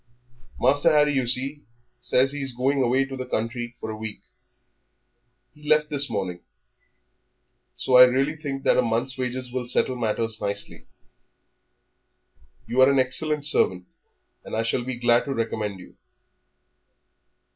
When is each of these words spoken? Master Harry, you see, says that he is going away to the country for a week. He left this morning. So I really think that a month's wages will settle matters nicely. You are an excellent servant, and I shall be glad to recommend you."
Master 0.59 0.89
Harry, 0.91 1.13
you 1.13 1.27
see, 1.27 1.61
says 1.99 2.31
that 2.31 2.37
he 2.37 2.41
is 2.41 2.53
going 2.53 2.81
away 2.81 3.05
to 3.05 3.15
the 3.15 3.23
country 3.23 3.75
for 3.79 3.91
a 3.91 3.95
week. 3.95 4.21
He 5.51 5.69
left 5.69 5.91
this 5.91 6.09
morning. 6.09 6.39
So 7.75 7.97
I 7.97 8.05
really 8.05 8.35
think 8.35 8.63
that 8.63 8.79
a 8.79 8.81
month's 8.81 9.15
wages 9.15 9.51
will 9.53 9.67
settle 9.67 9.95
matters 9.95 10.41
nicely. 10.41 10.87
You 12.65 12.81
are 12.81 12.89
an 12.89 12.97
excellent 12.97 13.45
servant, 13.45 13.85
and 14.43 14.55
I 14.55 14.63
shall 14.63 14.83
be 14.83 14.95
glad 14.95 15.25
to 15.25 15.35
recommend 15.35 15.79
you." 15.79 15.95